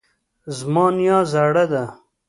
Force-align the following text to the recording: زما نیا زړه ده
زما 0.57 0.85
نیا 0.97 1.17
زړه 1.31 1.65
ده 1.71 1.83